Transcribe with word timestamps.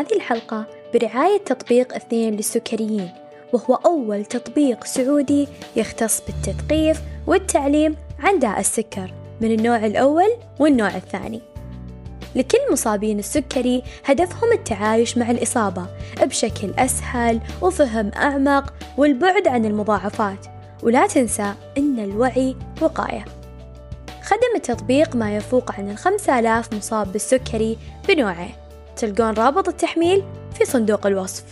هذه 0.00 0.16
الحلقة 0.16 0.66
برعاية 0.94 1.38
تطبيق 1.38 1.94
اثنين 1.94 2.36
للسكريين 2.36 3.10
وهو 3.52 3.74
أول 3.74 4.24
تطبيق 4.24 4.84
سعودي 4.84 5.48
يختص 5.76 6.20
بالتثقيف 6.20 7.00
والتعليم 7.26 7.96
عن 8.18 8.38
داء 8.38 8.60
السكر 8.60 9.12
من 9.40 9.52
النوع 9.52 9.86
الأول 9.86 10.36
والنوع 10.58 10.96
الثاني. 10.96 11.40
لكل 12.34 12.58
مصابين 12.72 13.18
السكري 13.18 13.82
هدفهم 14.04 14.52
التعايش 14.52 15.18
مع 15.18 15.30
الإصابة 15.30 15.86
بشكل 16.22 16.74
أسهل 16.78 17.40
وفهم 17.62 18.10
أعمق 18.16 18.74
والبعد 18.96 19.48
عن 19.48 19.64
المضاعفات. 19.64 20.46
ولا 20.82 21.06
تنسى 21.06 21.54
أن 21.78 21.98
الوعي 21.98 22.56
وقاية. 22.82 23.24
خدم 24.22 24.56
التطبيق 24.56 25.16
ما 25.16 25.36
يفوق 25.36 25.72
عن 25.72 25.90
الخمسة 25.90 26.38
آلاف 26.38 26.72
مصاب 26.72 27.12
بالسكري 27.12 27.78
بنوعه. 28.08 28.63
تلقون 28.96 29.34
رابط 29.34 29.68
التحميل 29.68 30.22
في 30.58 30.64
صندوق 30.64 31.06
الوصف. 31.06 31.44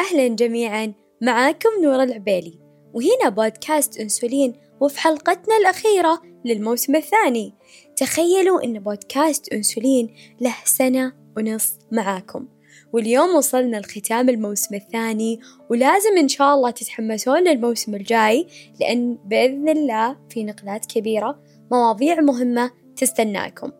أهلا 0.00 0.28
جميعا 0.28 0.92
معاكم 1.22 1.68
نور 1.82 2.02
العبيلي 2.02 2.58
وهنا 2.94 3.28
بودكاست 3.28 4.00
أنسولين 4.00 4.54
وفي 4.80 5.00
حلقتنا 5.00 5.56
الأخيرة 5.56 6.22
للموسم 6.44 6.96
الثاني. 6.96 7.54
تخيلوا 7.96 8.64
أن 8.64 8.78
بودكاست 8.78 9.52
أنسولين 9.52 10.14
له 10.40 10.54
سنة 10.64 11.12
ونص 11.36 11.78
معاكم. 11.92 12.55
واليوم 12.96 13.36
وصلنا 13.36 13.76
لختام 13.76 14.28
الموسم 14.28 14.74
الثاني 14.74 15.40
ولازم 15.70 16.16
إن 16.18 16.28
شاء 16.28 16.54
الله 16.54 16.70
تتحمسون 16.70 17.48
للموسم 17.48 17.94
الجاي 17.94 18.46
لأن 18.80 19.18
بإذن 19.24 19.68
الله 19.68 20.16
في 20.30 20.44
نقلات 20.44 20.86
كبيرة 20.86 21.42
مواضيع 21.72 22.20
مهمة 22.20 22.70
تستناكم. 22.96 23.72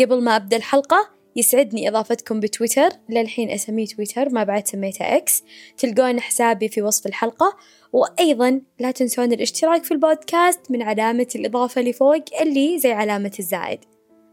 قبل 0.00 0.22
ما 0.22 0.36
أبدأ 0.36 0.56
الحلقة 0.56 1.10
يسعدني 1.36 1.88
إضافتكم 1.88 2.40
بتويتر 2.40 2.88
للحين 3.08 3.50
أسميه 3.50 3.86
تويتر 3.86 4.28
ما 4.28 4.44
بعد 4.44 4.66
سميته 4.66 5.16
إكس 5.16 5.42
تلقون 5.76 6.20
حسابي 6.20 6.68
في 6.68 6.82
وصف 6.82 7.06
الحلقة 7.06 7.56
وأيضا 7.92 8.60
لا 8.78 8.90
تنسون 8.90 9.32
الاشتراك 9.32 9.84
في 9.84 9.90
البودكاست 9.90 10.60
من 10.70 10.82
علامة 10.82 11.28
الإضافة 11.34 11.80
اللي 11.80 11.92
فوق 11.92 12.24
اللي 12.40 12.78
زي 12.78 12.92
علامة 12.92 13.32
الزائد. 13.38 13.80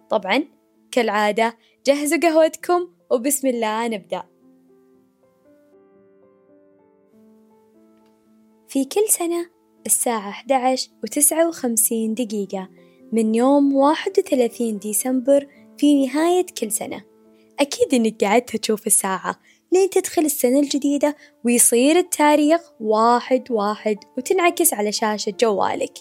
طبعا 0.09 0.43
كالعادة 0.91 1.57
جهزوا 1.85 2.19
قهوتكم 2.19 2.96
وبسم 3.11 3.47
الله 3.47 3.87
نبدأ. 3.87 4.23
في 8.67 8.85
كل 8.85 9.09
سنة 9.09 9.49
الساعة 9.85 10.29
11 10.29 10.89
وتسعة 11.03 11.47
وخمسين 11.47 12.13
دقيقة 12.13 12.69
من 13.11 13.35
يوم 13.35 13.75
31 13.75 14.77
ديسمبر 14.77 15.47
في 15.77 16.05
نهاية 16.05 16.45
كل 16.61 16.71
سنة. 16.71 17.03
أكيد 17.59 17.93
إنك 17.93 18.23
قعدت 18.23 18.55
تشوف 18.55 18.87
الساعة 18.87 19.39
لين 19.71 19.89
تدخل 19.89 20.21
السنة 20.21 20.59
الجديدة 20.59 21.15
ويصير 21.45 21.97
التاريخ 21.97 22.61
واحد 22.79 23.51
واحد 23.51 23.97
وتنعكس 24.17 24.73
على 24.73 24.91
شاشة 24.91 25.33
جوالك. 25.39 25.93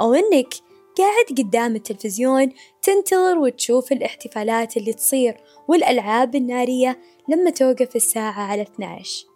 أو 0.00 0.14
إنك 0.14 0.54
قاعد 0.98 1.38
قدام 1.38 1.76
التلفزيون 1.76 2.52
تنتظر 2.82 3.38
وتشوف 3.38 3.92
الاحتفالات 3.92 4.76
اللي 4.76 4.92
تصير 4.92 5.36
والألعاب 5.68 6.34
النارية 6.34 7.00
لما 7.28 7.50
توقف 7.50 7.96
الساعة 7.96 8.40
على 8.42 8.62
12 8.62 9.26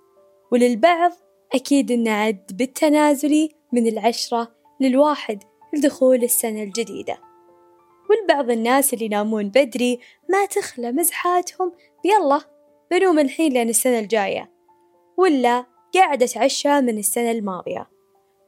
وللبعض 0.52 1.12
أكيد 1.54 1.90
إنه 1.90 2.10
عد 2.10 2.50
بالتنازلي 2.52 3.50
من 3.72 3.86
العشرة 3.86 4.54
للواحد 4.80 5.42
لدخول 5.74 6.24
السنة 6.24 6.62
الجديدة. 6.62 7.18
والبعض 8.10 8.50
الناس 8.50 8.94
اللي 8.94 9.04
ينامون 9.04 9.48
بدري 9.48 10.00
ما 10.28 10.46
تخلى 10.46 10.92
مزحاتهم 10.92 11.72
بيلا 12.02 12.40
بنوم 12.90 13.18
الحين 13.18 13.52
لين 13.52 13.68
السنة 13.68 13.98
الجاية 13.98 14.52
ولا 15.16 15.66
قاعد 15.94 16.22
أتعشى 16.22 16.80
من 16.80 16.98
السنة 16.98 17.30
الماضية. 17.30 17.99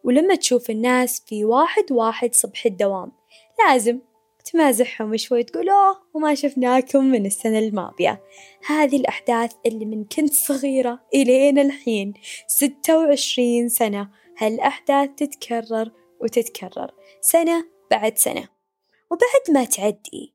ولما 0.04 0.34
تشوف 0.34 0.70
الناس 0.70 1.22
في 1.26 1.44
واحد 1.44 1.92
واحد 1.92 2.34
صبح 2.34 2.66
الدوام 2.66 3.12
لازم 3.58 3.98
تمازحهم 4.44 5.16
شوي 5.16 5.42
تقول 5.42 5.68
أوه 5.68 6.02
وما 6.14 6.34
شفناكم 6.34 7.04
من 7.04 7.26
السنة 7.26 7.58
الماضية. 7.58 8.22
هذه 8.66 8.96
الأحداث 8.96 9.52
اللي 9.66 9.84
من 9.84 10.04
كنت 10.04 10.32
صغيرة 10.32 11.00
إلين 11.14 11.58
الحين 11.58 12.14
ستة 12.46 12.98
وعشرين 12.98 13.68
سنة. 13.68 14.10
هالأحداث 14.38 15.10
تتكرر 15.16 15.90
وتتكرر 16.20 16.94
سنة 17.20 17.64
بعد 17.90 18.18
سنة. 18.18 18.48
وبعد 19.10 19.50
ما 19.50 19.64
تعدي 19.64 20.34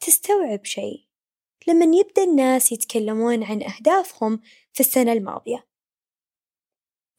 تستوعب 0.00 0.64
شيء. 0.64 1.04
لما 1.66 1.96
يبدأ 1.96 2.24
الناس 2.24 2.72
يتكلمون 2.72 3.42
عن 3.42 3.62
أهدافهم 3.62 4.40
في 4.72 4.80
السنة 4.80 5.12
الماضية 5.12 5.66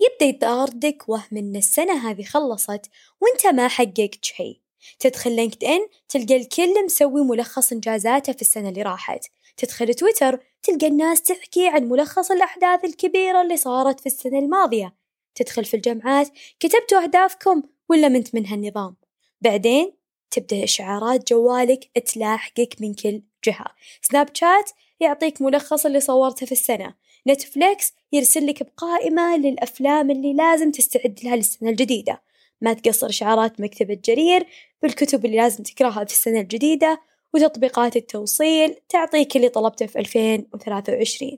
يبدأ 0.05 0.25
يطاردك 0.25 1.09
وهم 1.09 1.37
إن 1.37 1.55
السنة 1.55 2.09
هذه 2.09 2.23
خلصت 2.23 2.89
وإنت 3.21 3.47
ما 3.47 3.67
حققت 3.67 4.25
شيء. 4.25 4.59
تدخل 4.99 5.35
لينكد 5.35 5.63
إن 5.63 5.87
تلقى 6.09 6.35
الكل 6.35 6.85
مسوي 6.85 7.21
ملخص 7.21 7.71
إنجازاته 7.71 8.33
في 8.33 8.41
السنة 8.41 8.69
اللي 8.69 8.81
راحت. 8.81 9.25
تدخل 9.57 9.93
تويتر 9.93 10.39
تلقى 10.63 10.87
الناس 10.87 11.21
تحكي 11.21 11.67
عن 11.67 11.83
ملخص 11.83 12.31
الأحداث 12.31 12.85
الكبيرة 12.85 13.41
اللي 13.41 13.57
صارت 13.57 13.99
في 13.99 14.05
السنة 14.05 14.39
الماضية. 14.39 14.95
تدخل 15.35 15.65
في 15.65 15.73
الجامعات 15.73 16.29
كتبتوا 16.59 17.03
أهدافكم 17.03 17.63
ولا 17.89 18.07
منت 18.07 18.35
من 18.35 18.47
هالنظام 18.47 18.95
بعدين 19.41 19.93
تبدأ 20.31 20.63
إشعارات 20.63 21.27
جوالك 21.29 21.91
تلاحقك 22.05 22.75
من 22.79 22.93
كل 22.93 23.21
جهة. 23.45 23.65
سناب 24.01 24.29
شات 24.33 24.71
يعطيك 24.99 25.41
ملخص 25.41 25.85
اللي 25.85 25.99
صورته 25.99 26.45
في 26.45 26.51
السنة. 26.51 26.95
نتفليكس 27.27 27.93
يرسل 28.11 28.47
لك 28.47 28.63
بقائمة 28.63 29.37
للأفلام 29.37 30.11
اللي 30.11 30.33
لازم 30.33 30.71
تستعد 30.71 31.19
لها 31.23 31.35
للسنة 31.35 31.69
الجديدة. 31.69 32.21
ما 32.61 32.73
تقصر 32.73 33.09
إشعارات 33.09 33.61
مكتبة 33.61 33.93
جرير 34.05 34.47
بالكتب 34.81 35.25
اللي 35.25 35.37
لازم 35.37 35.63
تقراها 35.63 36.05
في 36.05 36.11
السنة 36.11 36.39
الجديدة 36.39 37.01
وتطبيقات 37.33 37.95
التوصيل 37.95 38.75
تعطيك 38.89 39.35
اللي 39.35 39.49
طلبته 39.49 39.85
في 39.85 39.99
2023 39.99 41.37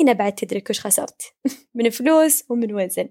هنا 0.00 0.12
بعد 0.12 0.34
تدرك 0.34 0.70
وش 0.70 0.80
خسرت. 0.80 1.22
من 1.74 1.90
فلوس 1.90 2.44
ومن 2.48 2.74
وزن. 2.74 3.08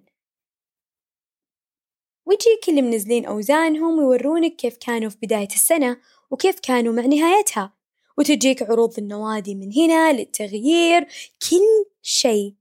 ويجيك 2.25 2.69
اللي 2.69 2.81
منزلين 2.81 3.25
أوزانهم 3.25 3.99
ويورونك 3.99 4.55
كيف 4.55 4.77
كانوا 4.77 5.09
في 5.09 5.17
بداية 5.23 5.47
السنة 5.47 5.97
وكيف 6.31 6.59
كانوا 6.59 6.93
مع 6.93 7.05
نهايتها. 7.05 7.74
وتجيك 8.17 8.63
عروض 8.63 8.99
النوادي 8.99 9.55
من 9.55 9.73
هنا 9.73 10.13
للتغيير. 10.13 11.07
كل 11.49 11.91
شيء 12.01 12.53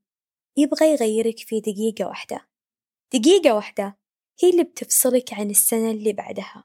يبغى 0.56 0.92
يغيرك 0.92 1.38
في 1.38 1.60
دقيقة 1.60 2.06
واحدة. 2.06 2.48
دقيقة 3.15 3.54
واحدة 3.54 3.98
هي 4.43 4.50
اللي 4.50 4.64
بتفصلك 4.64 5.32
عن 5.32 5.50
السنة 5.50 5.91
اللي 5.91 6.12
بعدها. 6.12 6.64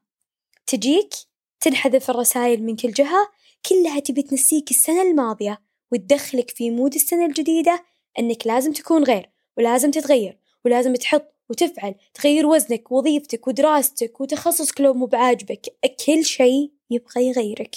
تجيك 0.68 1.14
تنحذف 1.60 2.10
الرسائل 2.10 2.64
من 2.64 2.76
كل 2.76 2.92
جهة 2.92 3.32
كلها 3.70 4.00
تبي 4.00 4.22
تنسيك 4.22 4.72
السنة 4.72 5.02
الماضية 5.02 5.62
وتدخلك 5.92 6.50
في 6.50 6.72
مود 6.72 6.94
السنة 6.94 7.26
الجديدة 7.26 7.86
أنك 8.20 8.48
لازم 8.48 8.74
تكون 8.74 9.04
غير 9.04 9.30
ولازم 9.58 9.92
تتغير 9.92 10.40
ولازم 10.66 10.96
تحط 10.96 11.34
وتفعل 11.50 11.96
تغير 12.14 12.48
وزنك 12.48 12.92
وظيفتك 12.92 13.48
ودراستك 13.48 14.22
وتخصصك 14.22 14.82
لو 14.82 14.94
مو 14.94 15.06
بعاجبك 15.06 15.66
كل 16.06 16.26
شيء 16.26 16.72
يبغى 16.90 17.28
يغيرك. 17.28 17.76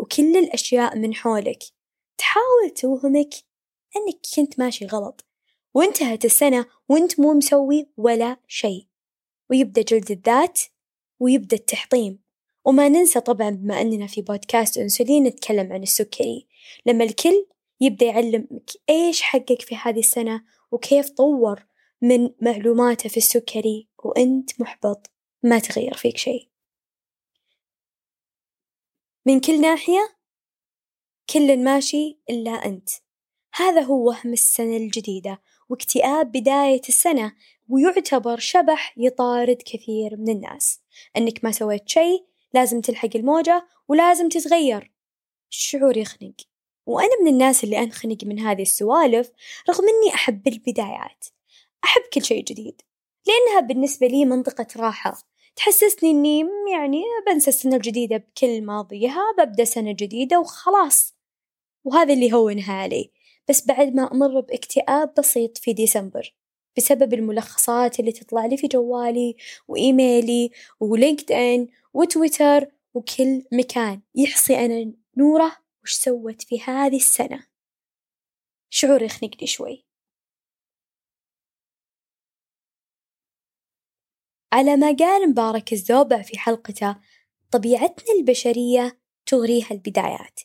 وكل 0.00 0.36
الأشياء 0.36 0.98
من 0.98 1.14
حولك. 1.14 1.62
تحاول 2.18 2.70
توهمك 2.76 3.34
أنك 3.96 4.18
كنت 4.36 4.58
ماشي 4.58 4.86
غلط. 4.86 5.26
وانتهت 5.74 6.24
السنة 6.24 6.66
وانت 6.88 7.20
مو 7.20 7.32
مسوي 7.34 7.88
ولا 7.96 8.36
شيء. 8.48 8.86
ويبدأ 9.50 9.82
جلد 9.82 10.10
الذات 10.10 10.60
ويبدأ 11.20 11.56
التحطيم. 11.56 12.18
وما 12.64 12.88
ننسى 12.88 13.20
طبعا 13.20 13.50
بما 13.50 13.80
أننا 13.80 14.06
في 14.06 14.22
بودكاست 14.22 14.78
أنسولين 14.78 15.24
نتكلم 15.24 15.72
عن 15.72 15.82
السكري. 15.82 16.46
لما 16.86 17.04
الكل 17.04 17.46
يبدأ 17.80 18.06
يعلمك 18.06 18.70
إيش 18.90 19.22
حقك 19.22 19.62
في 19.62 19.76
هذه 19.76 19.98
السنة 19.98 20.44
وكيف 20.70 21.10
طور 21.10 21.66
من 22.02 22.30
معلوماته 22.40 23.08
في 23.08 23.16
السكري 23.16 23.88
وأنت 24.04 24.60
محبط 24.60 25.10
ما 25.42 25.58
تغير 25.58 25.94
فيك 25.94 26.16
شيء. 26.16 26.49
من 29.26 29.40
كل 29.40 29.60
ناحية؟ 29.60 30.16
كل 31.30 31.58
ماشي 31.64 32.18
إلا 32.30 32.50
أنت. 32.50 32.88
هذا 33.54 33.80
هو 33.80 34.08
وهم 34.08 34.32
السنة 34.32 34.76
الجديدة 34.76 35.42
واكتئاب 35.68 36.32
بداية 36.32 36.80
السنة 36.88 37.32
ويعتبر 37.68 38.38
شبح 38.38 38.94
يطارد 38.96 39.62
كثير 39.66 40.16
من 40.16 40.28
الناس. 40.28 40.80
أنك 41.16 41.44
ما 41.44 41.52
سويت 41.52 41.88
شيء 41.88 42.26
لازم 42.54 42.80
تلحق 42.80 43.08
الموجة 43.14 43.66
ولازم 43.88 44.28
تتغير. 44.28 44.92
الشعور 45.50 45.96
يخنق. 45.96 46.34
وأنا 46.86 47.22
من 47.22 47.28
الناس 47.28 47.64
اللي 47.64 47.78
أنخنق 47.78 48.24
من 48.24 48.38
هذه 48.38 48.62
السوالف 48.62 49.30
رغم 49.68 49.84
إني 49.88 50.14
أحب 50.14 50.48
البدايات. 50.48 51.24
أحب 51.84 52.02
كل 52.12 52.24
شيء 52.24 52.44
جديد. 52.44 52.82
لأنها 53.26 53.60
بالنسبة 53.60 54.06
لي 54.06 54.24
منطقة 54.24 54.66
راحة. 54.76 55.22
تحسسني 55.56 56.10
إني 56.10 56.40
يعني 56.72 57.02
بنسى 57.26 57.50
السنة 57.50 57.76
الجديدة 57.76 58.16
بكل 58.16 58.62
ماضيها 58.62 59.22
ببدأ 59.38 59.64
سنة 59.64 59.92
جديدة 59.92 60.40
وخلاص. 60.40 61.14
وهذا 61.84 62.12
اللي 62.14 62.32
هونها 62.32 62.72
علي 62.74 63.10
بس 63.48 63.66
بعد 63.66 63.94
ما 63.94 64.12
أمر 64.12 64.40
باكتئاب 64.40 65.14
بسيط 65.18 65.58
في 65.58 65.72
ديسمبر 65.72 66.34
بسبب 66.76 67.14
الملخصات 67.14 68.00
اللي 68.00 68.12
تطلع 68.12 68.46
لي 68.46 68.56
في 68.56 68.66
جوالي 68.66 69.36
وإيميلي 69.68 70.50
ولينكد 70.80 71.32
إن 71.32 71.68
وتويتر 71.94 72.66
وكل 72.94 73.42
مكان 73.52 74.00
يحصي 74.14 74.64
أنا 74.64 74.92
نورة 75.16 75.56
وش 75.82 75.92
سوت 75.92 76.42
في 76.42 76.60
هذه 76.60 76.96
السنة. 76.96 77.46
شعور 78.70 79.02
يخنقني 79.02 79.46
شوي. 79.46 79.84
على 84.52 84.76
ما 84.76 84.96
قال 84.96 85.30
مبارك 85.30 85.72
الزوبع 85.72 86.22
في 86.22 86.38
حلقته 86.38 86.96
طبيعتنا 87.50 88.14
البشرية 88.18 88.98
تغريها 89.26 89.70
البدايات. 89.70 90.40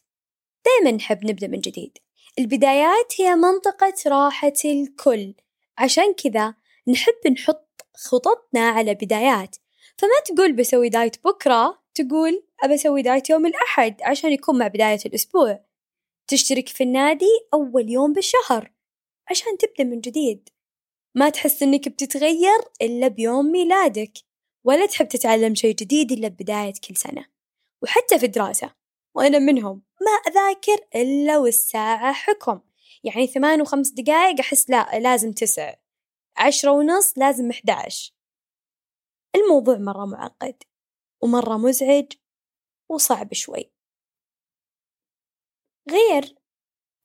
دايما 0.66 0.98
نحب 0.98 1.26
نبدأ 1.26 1.48
من 1.48 1.60
جديد. 1.60 1.98
البدايات 2.40 3.22
هي 3.22 3.36
منطقة 3.36 3.94
راحة 4.08 4.54
الكل. 4.66 5.34
عشان 5.78 6.14
كذا 6.14 6.54
نحب 6.88 7.32
نحط 7.32 7.82
خططنا 7.96 8.70
على 8.70 8.94
بدايات. 8.94 9.56
فما 9.98 10.20
تقول 10.26 10.54
بسوي 10.54 10.90
دايت 10.90 11.24
بكرة 11.24 11.82
تقول 11.96 12.44
أبى 12.64 12.74
أسوي 12.74 13.02
دايت 13.02 13.30
يوم 13.30 13.46
الأحد 13.46 14.02
عشان 14.02 14.32
يكون 14.32 14.58
مع 14.58 14.68
بداية 14.68 15.00
الأسبوع. 15.06 15.60
تشترك 16.28 16.70
في 16.70 16.84
النادي 16.84 17.48
أول 17.54 17.90
يوم 17.90 18.14
بالشهر 18.14 18.72
عشان 19.30 19.58
تبدأ 19.58 19.84
من 19.84 20.02
جديد. 20.02 20.50
ما 21.16 21.30
تحس 21.30 21.64
إنك 21.64 21.90
بتتغير 21.90 22.60
إلا 22.82 23.08
بيوم 23.08 23.46
ميلادك 23.46 24.14
ولا 24.64 24.86
تحب 24.86 25.08
تتعلم 25.08 25.56
شيء 25.56 25.76
جديد 25.76 26.12
إلا 26.12 26.28
ببداية 26.28 26.74
كل 26.88 26.96
سنة 26.96 27.26
وحتى 27.84 28.20
في 28.20 28.26
الدراسة 28.26 28.76
وأنا 29.16 29.40
منهم 29.40 29.84
ما 30.02 30.32
أذاكر 30.32 30.86
إلا 30.96 31.38
والساعة 31.38 32.14
حكم 32.14 32.62
يعني 33.04 33.28
ثمان 33.28 33.62
وخمس 33.62 33.92
دقايق 33.92 34.40
أحس 34.40 34.70
لا 34.70 35.00
لازم 35.00 35.32
تسع 35.32 35.76
عشرة 36.38 36.72
ونص 36.72 37.14
لازم 37.18 37.50
أحداش. 37.50 38.16
الموضوع 39.36 39.78
مرة 39.78 40.06
معقد 40.06 40.64
ومرة 41.24 41.58
مزعج 41.58 42.12
وصعب 42.90 43.34
شوي. 43.34 43.72
غير 45.92 46.36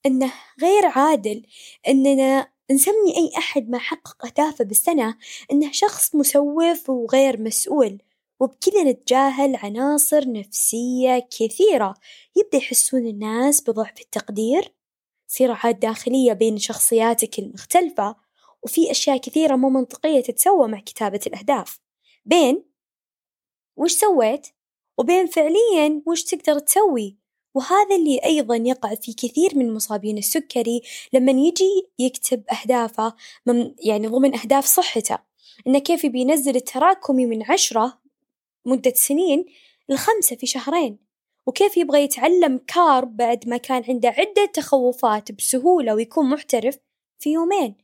إنه 0.05 0.33
غير 0.61 0.85
عادل 0.85 1.47
إننا 1.87 2.53
نسمي 2.71 3.17
أي 3.17 3.31
أحد 3.37 3.69
ما 3.69 3.77
حقق 3.77 4.25
أهدافه 4.25 4.65
بالسنة 4.65 5.17
إنه 5.51 5.71
شخص 5.71 6.15
مسوف 6.15 6.89
وغير 6.89 7.41
مسؤول 7.41 8.01
وبكذا 8.39 8.83
نتجاهل 8.83 9.55
عناصر 9.55 10.31
نفسية 10.31 11.27
كثيرة. 11.39 11.93
يبدأ 12.35 12.57
يحسون 12.57 13.07
الناس 13.07 13.61
بضعف 13.61 14.01
التقدير 14.01 14.73
صراعات 15.27 15.75
داخلية 15.75 16.33
بين 16.33 16.57
شخصياتك 16.57 17.39
المختلفة 17.39 18.15
وفي 18.63 18.91
أشياء 18.91 19.17
كثيرة 19.17 19.55
مو 19.55 19.69
منطقية 19.69 20.21
تتسوى 20.21 20.67
مع 20.67 20.79
كتابة 20.79 21.19
الأهداف. 21.27 21.79
بين؟ 22.25 22.63
وش 23.77 23.91
سويت؟ 23.91 24.47
وبين 24.97 25.27
فعليا 25.27 26.01
وش 26.07 26.23
تقدر 26.23 26.59
تسوي؟ 26.59 27.20
وهذا 27.55 27.95
اللي 27.95 28.19
أيضا 28.25 28.55
يقع 28.55 28.95
في 28.95 29.13
كثير 29.13 29.57
من 29.57 29.73
مصابين 29.73 30.17
السكري 30.17 30.81
لما 31.13 31.31
يجي 31.31 31.89
يكتب 31.99 32.43
أهدافه 32.49 33.15
من 33.45 33.75
يعني 33.79 34.07
ضمن 34.07 34.35
أهداف 34.35 34.65
صحته. 34.65 35.17
إنه 35.67 35.79
كيف 35.79 36.05
بينزل 36.05 36.55
التراكمي 36.55 37.25
من 37.25 37.51
عشرة 37.51 38.01
مدة 38.65 38.93
سنين 38.95 39.45
لخمسة 39.89 40.35
في 40.35 40.45
شهرين. 40.45 40.99
وكيف 41.47 41.77
يبغى 41.77 42.03
يتعلم 42.03 42.57
كارب 42.67 43.17
بعد 43.17 43.49
ما 43.49 43.57
كان 43.57 43.83
عنده 43.89 44.09
عدة 44.09 44.45
تخوفات 44.53 45.31
بسهولة 45.31 45.95
ويكون 45.95 46.29
محترف 46.29 46.77
في 47.19 47.31
يومين. 47.31 47.75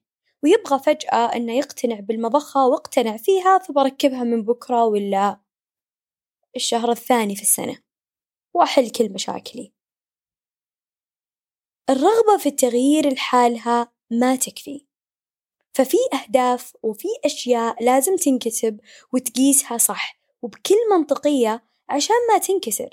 ويبغى 0.43 0.79
فجأة 0.79 1.35
إنه 1.35 1.53
يقتنع 1.57 1.99
بالمضخة 1.99 2.67
واقتنع 2.67 3.17
فيها 3.17 3.57
فبركبها 3.57 4.23
من 4.23 4.43
بكرة 4.43 4.85
ولا 4.85 5.39
الشهر 6.55 6.91
الثاني 6.91 7.35
في 7.35 7.41
السنة. 7.41 7.87
وأحل 8.57 8.89
كل 8.89 9.13
مشاكلي. 9.13 9.74
الرغبة 11.89 12.38
في 12.39 12.50
التغيير 12.50 13.13
لحالها 13.13 13.92
ما 14.12 14.36
تكفي. 14.36 14.86
ففي 15.74 15.98
أهداف 16.13 16.74
وفي 16.83 17.07
أشياء 17.25 17.83
لازم 17.83 18.15
تنكتب 18.15 18.80
وتقيسها 19.13 19.77
صح 19.77 20.19
وبكل 20.42 20.75
منطقية 20.92 21.68
عشان 21.89 22.15
ما 22.31 22.38
تنكسر. 22.38 22.89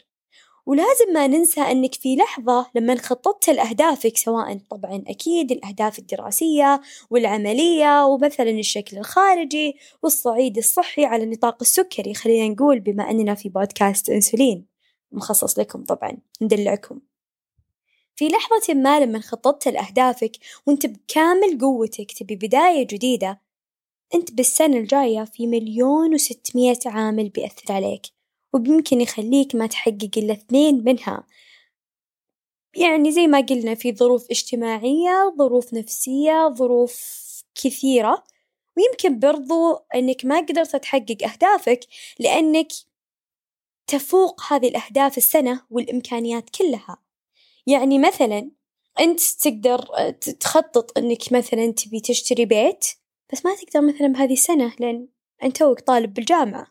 ولازم 0.66 1.12
ما 1.14 1.26
ننسى 1.26 1.60
أنك 1.60 1.94
في 1.94 2.16
لحظة 2.16 2.70
لما 2.74 2.96
خططت 2.96 3.50
لأهدافك 3.50 4.16
سواء 4.16 4.58
طبعا 4.70 5.04
أكيد 5.06 5.52
الأهداف 5.52 5.98
الدراسية 5.98 6.80
والعملية 7.10 8.04
ومثلا 8.06 8.50
الشكل 8.50 8.98
الخارجي 8.98 9.76
والصعيد 10.02 10.56
الصحي 10.58 11.04
على 11.04 11.24
النطاق 11.24 11.56
السكري 11.60 12.14
خلينا 12.14 12.54
نقول 12.54 12.80
بما 12.80 13.10
أننا 13.10 13.34
في 13.34 13.48
بودكاست 13.48 14.10
أنسولين. 14.10 14.73
مخصص 15.14 15.58
لكم 15.58 15.84
طبعا 15.84 16.16
ندلعكم. 16.42 17.00
في 18.16 18.28
لحظة 18.28 18.74
ما 18.74 19.00
لما 19.00 19.20
خططت 19.20 19.68
لأهدافك 19.68 20.36
وانت 20.66 20.86
بكامل 20.86 21.58
قوتك 21.60 22.12
تبي 22.12 22.36
بداية 22.36 22.86
جديدة 22.86 23.40
انت 24.14 24.32
بالسنة 24.32 24.76
الجاية 24.76 25.24
في 25.24 25.46
مليون 25.46 26.14
وستمية 26.14 26.78
عامل 26.86 27.28
بيأثر 27.28 27.72
عليك 27.72 28.06
ويمكن 28.52 29.00
يخليك 29.00 29.54
ما 29.54 29.66
تحقق 29.66 30.10
إلا 30.16 30.32
اثنين 30.32 30.84
منها. 30.84 31.26
يعني 32.76 33.12
زي 33.12 33.26
ما 33.26 33.40
قلنا 33.40 33.74
في 33.74 33.92
ظروف 33.92 34.30
اجتماعية 34.30 35.34
ظروف 35.38 35.74
نفسية 35.74 36.54
ظروف 36.54 37.24
كثيرة 37.54 38.24
ويمكن 38.76 39.18
برضو 39.18 39.74
أنك 39.94 40.24
ما 40.24 40.38
قدرت 40.38 40.76
تحقق 40.76 41.16
أهدافك 41.24 41.80
لأنك 42.18 42.68
تفوق 43.86 44.42
هذه 44.52 44.68
الأهداف 44.68 45.18
السنة 45.18 45.62
والإمكانيات 45.70 46.50
كلها. 46.50 46.98
يعني 47.66 47.98
مثلا 47.98 48.50
أنت 49.00 49.20
تقدر 49.42 50.10
تخطط 50.40 50.98
أنك 50.98 51.32
مثلا 51.32 51.72
تبي 51.72 52.00
تشتري 52.00 52.44
بيت 52.46 52.84
بس 53.32 53.46
ما 53.46 53.54
تقدر 53.56 53.86
مثلا 53.88 54.08
بهذه 54.08 54.32
السنة 54.32 54.74
لأن 54.80 55.08
أنت 55.44 55.56
توك 55.56 55.80
طالب 55.80 56.14
بالجامعة. 56.14 56.66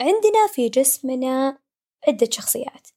عندنا 0.00 0.46
في 0.54 0.68
جسمنا 0.68 1.58
عدة 2.08 2.28
شخصيات. 2.30 2.88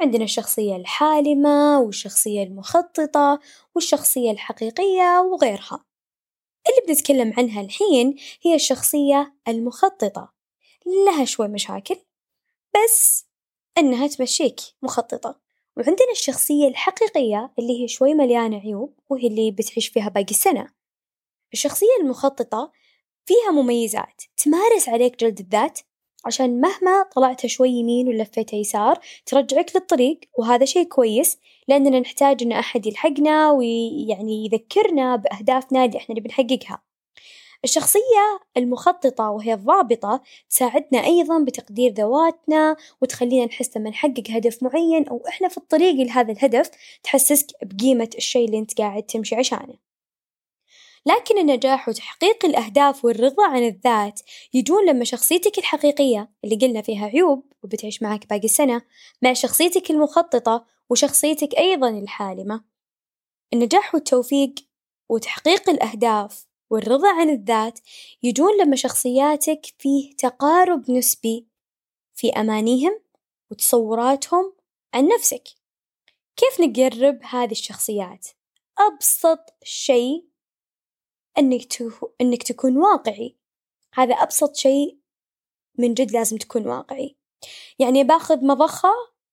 عندنا 0.00 0.24
الشخصية 0.24 0.76
الحالمة 0.76 1.80
والشخصية 1.80 2.42
المخططة 2.42 3.40
والشخصية 3.74 4.30
الحقيقية 4.30 5.20
وغيرها. 5.32 5.87
اللي 6.70 6.86
بنتكلم 6.88 7.32
عنها 7.36 7.60
الحين 7.60 8.16
هي 8.42 8.54
الشخصية 8.54 9.34
المخططة. 9.48 10.32
لها 11.06 11.24
شوي 11.24 11.48
مشاكل 11.48 11.96
بس 12.74 13.26
إنها 13.78 14.06
تمشيك 14.06 14.60
مخططة. 14.82 15.40
وعندنا 15.76 16.12
الشخصية 16.12 16.68
الحقيقية 16.68 17.52
اللي 17.58 17.82
هي 17.82 17.88
شوي 17.88 18.14
مليانة 18.14 18.60
عيوب 18.60 18.98
وهي 19.08 19.26
اللي 19.26 19.50
بتعيش 19.50 19.88
فيها 19.88 20.08
باقي 20.08 20.30
السنة. 20.30 20.72
الشخصية 21.52 21.96
المخططة 22.00 22.72
فيها 23.26 23.50
مميزات 23.50 24.22
تمارس 24.36 24.88
عليك 24.88 25.20
جلد 25.20 25.40
الذات 25.40 25.80
عشان 26.28 26.60
مهما 26.60 27.02
طلعت 27.14 27.46
شوي 27.46 27.70
يمين 27.70 28.08
ولفيت 28.08 28.52
يسار 28.52 28.98
ترجعك 29.26 29.70
للطريق 29.76 30.20
وهذا 30.38 30.64
شيء 30.64 30.84
كويس 30.84 31.38
لأننا 31.68 32.00
نحتاج 32.00 32.42
إن 32.42 32.52
أحد 32.52 32.86
يلحقنا 32.86 33.50
ويعني 33.50 34.44
يذكرنا 34.44 35.16
بأهدافنا 35.16 35.84
اللي 35.84 35.96
إحنا 35.98 36.14
نبي 36.14 36.28
نحققها. 36.28 36.82
الشخصية 37.64 38.40
المخططة 38.56 39.30
وهي 39.30 39.54
الضابطة 39.54 40.22
تساعدنا 40.50 41.04
أيضا 41.04 41.44
بتقدير 41.44 41.92
ذواتنا 41.92 42.76
وتخلينا 43.02 43.46
نحس 43.46 43.76
لما 43.76 43.90
نحقق 43.90 44.24
هدف 44.30 44.62
معين 44.62 45.08
أو 45.08 45.22
إحنا 45.28 45.48
في 45.48 45.56
الطريق 45.56 45.94
لهذا 45.94 46.32
الهدف 46.32 46.70
تحسسك 47.02 47.46
بقيمة 47.62 48.10
الشيء 48.18 48.44
اللي 48.46 48.58
أنت 48.58 48.78
قاعد 48.78 49.02
تمشي 49.02 49.34
عشانه. 49.34 49.87
لكن 51.08 51.38
النجاح 51.38 51.88
وتحقيق 51.88 52.44
الأهداف 52.44 53.04
والرضا 53.04 53.46
عن 53.46 53.62
الذات 53.62 54.20
يجون 54.54 54.86
لما 54.88 55.04
شخصيتك 55.04 55.58
الحقيقية 55.58 56.30
اللي 56.44 56.56
قلنا 56.56 56.82
فيها 56.82 57.06
عيوب 57.06 57.52
وبتعيش 57.62 58.02
معك 58.02 58.28
باقي 58.28 58.44
السنة 58.44 58.82
مع 59.22 59.32
شخصيتك 59.32 59.90
المخططة 59.90 60.66
وشخصيتك 60.90 61.54
أيضا 61.58 61.88
الحالمة 61.88 62.64
النجاح 63.52 63.94
والتوفيق 63.94 64.54
وتحقيق 65.08 65.70
الأهداف 65.70 66.46
والرضا 66.70 67.08
عن 67.08 67.30
الذات 67.30 67.80
يجون 68.22 68.60
لما 68.60 68.76
شخصياتك 68.76 69.66
فيه 69.78 70.16
تقارب 70.16 70.90
نسبي 70.90 71.46
في 72.14 72.30
أمانيهم 72.30 73.00
وتصوراتهم 73.50 74.52
عن 74.94 75.08
نفسك، 75.08 75.48
كيف 76.36 76.60
نقرب 76.60 77.18
هذي 77.22 77.52
الشخصيات؟ 77.52 78.26
أبسط 78.78 79.54
شي 79.62 80.28
إنك 81.38 81.62
إنك 82.20 82.42
تكون 82.42 82.76
واقعي، 82.76 83.36
هذا 83.94 84.14
أبسط 84.14 84.56
شي 84.56 84.98
من 85.78 85.94
جد 85.94 86.12
لازم 86.12 86.36
تكون 86.36 86.66
واقعي، 86.66 87.16
يعني 87.78 88.04
باخذ 88.04 88.44
مظخة 88.44 88.92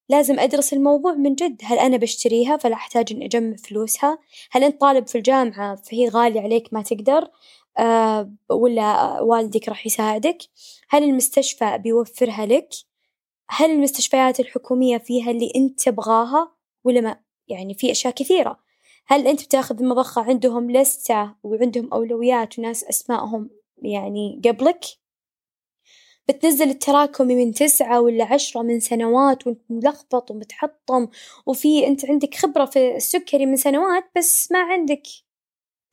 لازم 0.10 0.40
أدرس 0.40 0.74
الموضوع 0.74 1.14
من 1.14 1.36
جد، 1.36 1.62
هل 1.64 1.80
أنا 1.80 1.98
بشتريها 1.98 2.58
فلا 2.58 2.76
أحتاج 2.76 3.14
إني 3.14 3.26
أجمع 3.26 3.56
فلوسها؟ 3.56 4.20
هل 4.52 4.64
أنت 4.64 4.82
طالب 4.82 5.08
في 5.08 5.18
الجامعة 5.18 5.76
فهي 5.76 6.10
غالية 6.10 6.42
عليك 6.42 6.74
ما 6.74 6.82
تقدر؟ 6.82 7.32
آه 7.78 8.32
ولا 8.50 9.22
والدك 9.22 9.70
راح 9.70 9.86
يساعدك؟ 9.86 10.38
هل 10.90 11.04
المستشفى 11.04 11.78
بيوفرها 11.78 12.46
لك؟ 12.46 12.70
هل 13.50 13.72
المستشفيات 13.72 14.40
الحكومية 14.40 14.98
فيها 14.98 15.32
اللي 15.32 15.52
أنت 15.56 15.84
تبغاها 15.84 16.56
ولا 16.84 17.02
ما؟ 17.02 17.20
يعني 17.48 17.74
في 17.74 17.92
أشياء 17.92 18.14
كثيرة، 18.14 18.60
هل 19.08 19.28
أنت 19.28 19.44
بتاخذ 19.46 19.80
المظخة 19.82 20.22
عندهم 20.22 20.72
لستة 20.72 21.36
وعندهم 21.44 21.94
أولويات 21.94 22.60
وناس 22.60 22.84
أسمائهم 22.84 23.50
يعني 23.82 24.42
قبلك؟ 24.46 24.86
بتنزل 26.30 26.70
التراكمي 26.70 27.36
من 27.36 27.54
تسعة 27.54 28.02
ولا 28.02 28.34
عشرة 28.34 28.62
من 28.62 28.80
سنوات 28.80 29.48
وانت 29.48 29.62
ملخبط 29.70 30.32
ومتحطم 30.32 31.08
وفي 31.46 31.88
أنت 31.88 32.06
عندك 32.06 32.36
خبرة 32.36 32.66
في 32.66 32.96
السكري 32.96 33.46
من 33.46 33.56
سنوات 33.56 34.04
بس 34.18 34.52
ما 34.52 34.60
عندك 34.60 35.04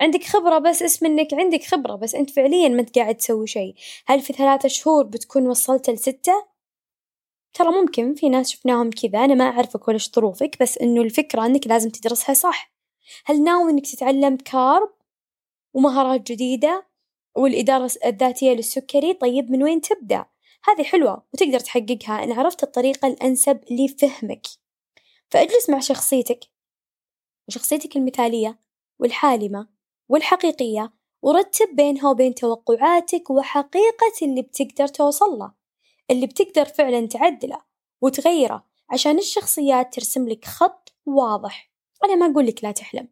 عندك 0.00 0.24
خبرة 0.24 0.58
بس 0.58 0.82
اسم 0.82 1.06
إنك 1.06 1.34
عندك 1.34 1.62
خبرة 1.64 1.96
بس 1.96 2.14
أنت 2.14 2.30
فعليا 2.30 2.68
ما 2.68 2.80
انت 2.80 2.98
قاعد 2.98 3.14
تسوي 3.14 3.46
شيء، 3.46 3.74
هل 4.06 4.20
في 4.20 4.32
ثلاثة 4.32 4.68
شهور 4.68 5.04
بتكون 5.04 5.46
وصلت 5.48 5.90
لستة؟ 5.90 6.32
ترى 7.54 7.68
ممكن 7.68 8.14
في 8.14 8.28
ناس 8.28 8.50
شفناهم 8.50 8.90
كذا 8.90 9.24
أنا 9.24 9.34
ما 9.34 9.44
أعرفك 9.44 9.88
ولا 9.88 9.98
ظروفك 10.16 10.56
بس 10.60 10.78
إنه 10.78 11.02
الفكرة 11.02 11.46
إنك 11.46 11.66
لازم 11.66 11.90
تدرسها 11.90 12.34
صح، 12.34 12.71
هل 13.24 13.44
ناوي 13.44 13.70
إنك 13.70 13.86
تتعلم 13.86 14.36
كارب 14.36 14.90
ومهارات 15.74 16.32
جديدة 16.32 16.86
والإدارة 17.36 17.90
الذاتية 18.04 18.52
للسكري؟ 18.52 19.14
طيب 19.14 19.50
من 19.50 19.62
وين 19.62 19.80
تبدأ؟ 19.80 20.26
هذي 20.64 20.84
حلوة 20.84 21.22
وتقدر 21.34 21.60
تحققها. 21.60 22.24
إن 22.24 22.32
عرفت 22.32 22.62
الطريقة 22.62 23.08
الأنسب 23.08 23.60
لفهمك، 23.70 24.46
فاجلس 25.30 25.70
مع 25.70 25.78
شخصيتك 25.78 26.40
وشخصيتك 27.48 27.96
المثالية 27.96 28.60
والحالمة 28.98 29.68
والحقيقية 30.08 30.92
ورتب 31.22 31.76
بينها 31.76 32.10
وبين 32.10 32.34
توقعاتك 32.34 33.30
وحقيقة 33.30 34.12
اللي 34.22 34.42
بتقدر 34.42 34.88
توصل 34.88 35.38
له، 35.38 35.52
اللي 36.10 36.26
بتقدر 36.26 36.64
فعلا 36.64 37.06
تعدله 37.06 37.62
وتغيره 38.02 38.66
عشان 38.90 39.18
الشخصيات 39.18 39.94
ترسم 39.94 40.28
لك 40.28 40.44
خط 40.44 40.92
واضح، 41.06 41.71
أنا 42.04 42.14
ما 42.14 42.32
أقول 42.32 42.46
لك 42.46 42.64
لا 42.64 42.72
تحلم، 42.72 43.08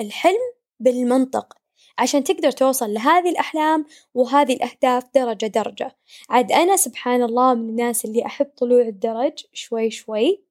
الحلم 0.00 0.52
بالمنطق. 0.80 1.54
عشان 1.98 2.24
تقدر 2.24 2.50
توصل 2.50 2.94
لهذي 2.94 3.28
الأحلام 3.28 3.86
وهذي 4.14 4.52
الأهداف 4.52 5.04
درجة 5.14 5.46
درجة، 5.46 5.96
عاد 6.30 6.52
أنا 6.52 6.76
سبحان 6.76 7.22
الله 7.22 7.54
من 7.54 7.68
الناس 7.68 8.04
اللي 8.04 8.26
أحب 8.26 8.46
طلوع 8.56 8.82
الدرج 8.82 9.44
شوي 9.52 9.90
شوي، 9.90 10.44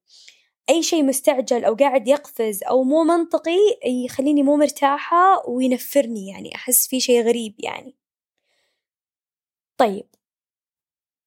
أي 0.70 0.82
شي 0.82 1.02
مستعجل 1.02 1.64
أو 1.64 1.74
قاعد 1.74 2.08
يقفز 2.08 2.62
أو 2.64 2.84
مو 2.84 3.04
منطقي 3.04 3.58
يخليني 3.86 4.42
مو 4.42 4.56
مرتاحة 4.56 5.48
وينفرني 5.48 6.28
يعني. 6.28 6.54
أحس 6.54 6.88
في 6.88 7.00
شي 7.00 7.20
غريب 7.22 7.54
يعني، 7.58 7.96
طيب. 9.76 10.06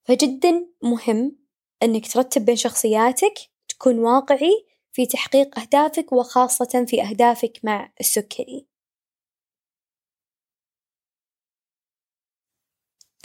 فجدا 0.03 0.67
مهم 0.83 1.37
إنك 1.83 2.07
ترتب 2.07 2.45
بين 2.45 2.55
شخصياتك 2.55 3.33
تكون 3.69 3.99
واقعي 3.99 4.65
في 4.95 5.05
تحقيق 5.05 5.59
أهدافك 5.59 6.11
وخاصة 6.13 6.85
في 6.87 7.01
أهدافك 7.03 7.59
مع 7.63 7.91
السكري. 7.99 8.67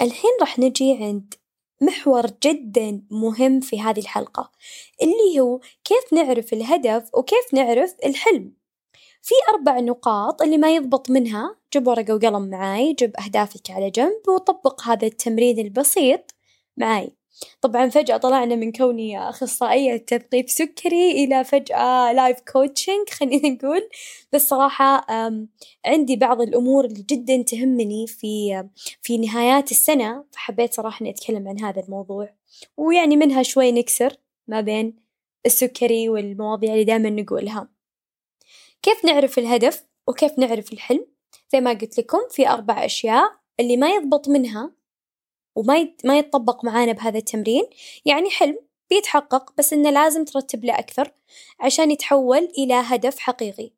الحين 0.00 0.30
راح 0.40 0.58
نجي 0.58 0.96
عند 1.00 1.34
محور 1.82 2.26
جدا 2.42 3.02
مهم 3.10 3.60
في 3.60 3.80
هذه 3.80 4.00
الحلقة 4.00 4.52
اللي 5.02 5.40
هو 5.40 5.60
كيف 5.84 6.12
نعرف 6.12 6.52
الهدف 6.52 7.14
وكيف 7.14 7.54
نعرف 7.54 7.96
الحلم، 8.04 8.52
في 9.22 9.34
أربع 9.54 9.80
نقاط 9.80 10.42
اللي 10.42 10.58
ما 10.58 10.74
يضبط 10.74 11.10
منها 11.10 11.56
جيب 11.72 11.86
ورقة 11.86 12.14
وقلم 12.14 12.50
معاي 12.50 12.92
جيب 12.92 13.16
أهدافك 13.16 13.70
على 13.70 13.90
جنب 13.90 14.28
وطبق 14.28 14.82
هذا 14.82 15.06
التمرين 15.06 15.58
البسيط 15.58 16.34
معاي، 16.76 17.16
طبعا 17.60 17.88
فجأة 17.88 18.16
طلعنا 18.16 18.56
من 18.56 18.72
كوني 18.72 19.28
أخصائية 19.28 19.96
تثقيف 19.96 20.50
سكري 20.50 21.10
إلى 21.24 21.44
فجأة 21.44 22.12
life 22.12 22.40
coaching 22.52 23.08
خلينا 23.10 23.48
نقول، 23.54 23.88
بس 24.32 24.48
صراحة 24.48 25.06
عندي 25.86 26.16
بعض 26.16 26.40
الأمور 26.40 26.84
اللي 26.84 27.04
جدا 27.10 27.42
تهمني 27.42 28.06
في 28.06 28.64
في 29.02 29.18
نهايات 29.18 29.70
السنة. 29.70 30.24
فحبيت 30.32 30.74
صراحة 30.74 31.00
إني 31.02 31.10
أتكلم 31.10 31.48
عن 31.48 31.60
هذا 31.60 31.80
الموضوع، 31.82 32.28
ويعني 32.76 33.16
منها 33.16 33.42
شوي 33.42 33.72
نكسر 33.72 34.16
ما 34.48 34.60
بين 34.60 34.96
السكري 35.46 36.08
والمواضيع 36.08 36.72
اللي 36.72 36.84
دايما 36.84 37.10
نقولها، 37.10 37.68
كيف 38.82 39.04
نعرف 39.04 39.38
الهدف 39.38 39.84
وكيف 40.08 40.38
نعرف 40.38 40.72
الحلم؟ 40.72 41.06
زي 41.52 41.60
ما 41.60 41.70
قلت 41.72 41.98
لكم 41.98 42.18
في 42.30 42.48
أربع 42.48 42.84
أشياء 42.84 43.32
اللي 43.60 43.76
ما 43.76 43.90
يضبط 43.90 44.28
منها 44.28 44.72
وما 45.54 45.88
ما 46.04 46.18
يتطبق 46.18 46.64
معانا 46.64 46.92
بهذا 46.92 47.18
التمرين 47.18 47.64
يعني 48.04 48.30
حلم 48.30 48.58
بيتحقق 48.90 49.52
بس 49.58 49.72
إنه 49.72 49.90
لازم 49.90 50.24
ترتب 50.24 50.64
له 50.64 50.78
أكثر 50.78 51.12
عشان 51.60 51.90
يتحول 51.90 52.48
إلى 52.58 52.74
هدف 52.74 53.18
حقيقي، 53.18 53.70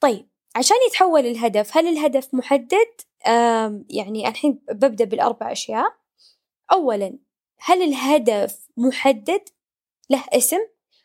طيب 0.00 0.28
عشان 0.56 0.76
يتحول 0.88 1.26
الهدف 1.26 1.76
هل 1.76 1.88
الهدف 1.88 2.34
محدد؟ 2.34 3.00
يعني 3.90 4.28
الحين 4.28 4.60
ببدأ 4.70 5.04
بالأربع 5.04 5.52
أشياء، 5.52 5.92
أولاً 6.72 7.18
هل 7.58 7.82
الهدف 7.82 8.58
محدد؟ 8.76 9.48
له 10.10 10.24
اسم؟ 10.32 10.60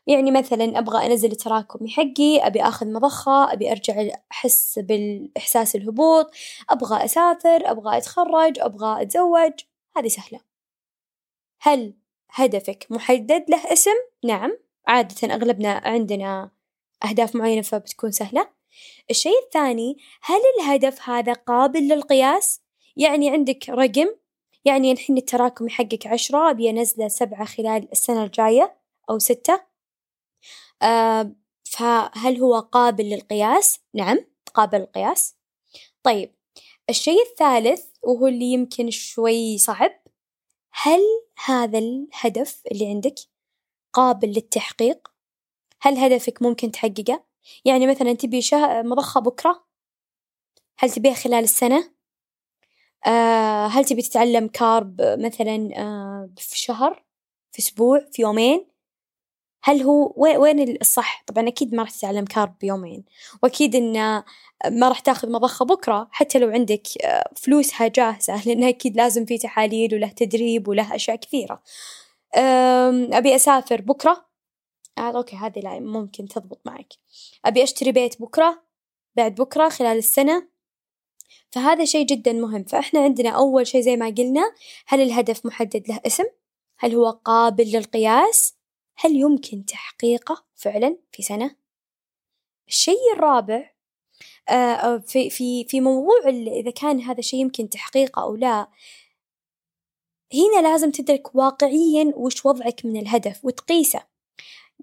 يعني 0.08 0.32
مثلاً 0.32 0.80
أبغى 0.80 1.06
أنزل 1.06 1.32
التراكمي 1.32 1.90
حقي، 1.90 2.40
أبي 2.40 2.62
آخذ 2.62 2.88
مظخة، 2.92 3.54
أبي 3.54 3.72
أرجع 3.72 4.08
أحس 4.32 4.80
بالإحساس 4.80 5.76
الهبوط، 5.76 6.32
أبغى 6.70 7.06
أسافر، 7.06 7.72
أبغى 7.72 7.98
أتخرج، 7.98 8.60
أبغى 8.60 9.02
أتزوج، 9.02 9.52
هذي 9.98 10.10
سهلة، 10.10 10.40
هل 11.62 11.94
هدفك 12.30 12.88
محدد 12.90 13.46
له 13.50 13.74
اسم؟ 13.74 13.96
نعم، 14.26 14.58
عادة 14.88 15.34
أغلبنا 15.36 15.82
عندنا 15.86 16.52
أهداف 17.06 17.36
معينة 17.36 17.62
فبتكون 17.62 18.12
سهلة، 18.12 18.48
الشي 19.10 19.30
الثاني 19.46 19.98
هل 20.22 20.42
الهدف 20.60 21.10
هذا 21.10 21.34
قابل 21.34 21.88
للقياس؟ 21.88 22.62
يعني 22.98 23.30
عندك 23.30 23.70
رقم؟ 23.70 24.08
يعني 24.66 24.92
الحين 24.92 25.18
التراكمي 25.18 25.70
حقك 25.70 26.08
عشرة 26.08 26.50
أبي 26.50 26.70
أنزله 26.70 27.08
سبعة 27.08 27.46
خلال 27.46 27.92
السنة 27.92 28.24
الجاية 28.24 28.76
أو 29.10 29.20
ستة، 29.20 29.75
فهل 31.64 32.38
هو 32.42 32.60
قابل 32.60 33.04
للقياس؟ 33.04 33.80
نعم 33.94 34.18
قابل 34.54 34.80
للقياس، 34.80 35.36
طيب 36.04 36.36
الشي 36.90 37.16
الثالث 37.32 37.86
وهو 38.04 38.28
اللي 38.28 38.46
يمكن 38.46 38.90
شوي 38.90 39.58
صعب، 39.58 39.92
هل 40.74 41.02
هذا 41.46 41.80
الهدف 41.80 42.62
اللي 42.72 42.88
عندك 42.88 43.16
قابل 43.94 44.28
للتحقيق؟ 44.28 45.08
هل 45.82 45.98
هدفك 45.98 46.42
ممكن 46.42 46.72
تحققه؟ 46.72 47.26
يعني 47.66 47.88
مثلا 47.88 48.14
تبي 48.14 48.42
شه 48.42 48.82
مظخة 48.82 49.22
بكرة؟ 49.22 49.66
هل 50.80 50.90
تبيها 50.92 51.14
خلال 51.14 51.44
السنة؟ 51.44 51.96
آه 53.08 53.68
هل 53.68 53.86
تبي 53.86 54.02
تتعلم 54.02 54.48
كارب 54.48 55.02
مثلا 55.02 55.70
آه 55.78 56.30
في 56.38 56.58
شهر؟ 56.60 57.06
في 57.52 57.60
أسبوع؟ 57.60 58.06
في 58.12 58.22
يومين؟ 58.22 58.68
هل 59.68 59.82
هو 59.82 60.14
وين 60.18 60.82
الصح؟ 60.82 61.24
طبعا 61.28 61.48
أكيد 61.48 61.76
ما 61.76 61.84
راح 61.84 61.92
تتعلم 61.92 62.26
carb 62.26 62.56
بيومين، 62.62 63.04
وأكيد 63.44 63.76
إنه 63.76 64.24
ما 64.72 64.90
راح 64.90 65.00
تأخذ 65.00 65.32
مضخة 65.32 65.66
بكرة 65.66 66.08
حتى 66.12 66.40
لو 66.40 66.50
عندك 66.50 66.88
فلوسها 67.36 67.88
جاهزة 67.88 68.46
لأنه 68.46 68.70
أكيد 68.70 68.98
لازم 68.98 69.26
في 69.26 69.38
تحاليل 69.38 69.96
وله 69.96 70.08
تدريب 70.08 70.68
وله 70.68 70.96
أشياء 70.96 71.16
كثيرة، 71.18 71.64
أبي 73.14 73.36
أسافر 73.36 73.82
بكرة 73.82 74.26
آه 74.98 75.18
okay 75.18 75.36
هذي 75.36 75.62
لا 75.62 75.80
ممكن 75.80 76.28
تضبط 76.28 76.60
معك، 76.66 76.94
أبي 77.46 77.64
أشتري 77.64 77.92
بيت 77.92 78.22
بكرة 78.22 78.64
بعد 79.16 79.36
بكرة 79.36 79.70
خلال 79.70 79.98
السنة، 79.98 80.48
فهذا 81.52 81.86
شي 81.86 82.04
جدا 82.04 82.34
مهم، 82.34 82.64
فإحنا 82.64 83.00
عندنا 83.00 83.30
أول 83.30 83.68
شي 83.68 83.82
زي 83.82 83.98
ما 83.98 84.06
قلنا 84.10 84.54
هل 84.88 85.02
الهدف 85.02 85.46
محدد 85.46 85.84
له 85.90 86.02
اسم؟ 86.06 86.24
هل 86.80 86.96
هو 86.96 87.10
قابل 87.10 87.64
للقياس؟ 87.64 88.55
هل 88.98 89.16
يمكن 89.16 89.66
تحقيقه 89.66 90.46
فعلا 90.56 90.98
في 91.12 91.24
سنة؟ 91.24 91.56
الشي 92.68 92.96
الرابع 93.16 93.72
آه 94.50 94.98
في 94.98 95.30
في 95.30 95.66
في 95.66 95.82
موضوع 95.82 96.30
إذا 96.48 96.72
كان 96.72 97.02
هذا 97.02 97.20
الشيء 97.20 97.40
يمكن 97.40 97.70
تحقيقه 97.70 98.22
أو 98.22 98.36
لا 98.36 98.68
هنا 100.34 100.68
لازم 100.68 100.92
تدرك 100.92 101.36
واقعيا 101.36 102.14
وش 102.16 102.46
وضعك 102.46 102.86
من 102.86 102.98
الهدف 102.98 103.46
وتقيسه. 103.46 104.04